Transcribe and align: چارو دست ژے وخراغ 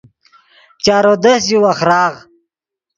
چارو 0.83 1.13
دست 1.23 1.45
ژے 1.49 1.57
وخراغ 1.63 2.13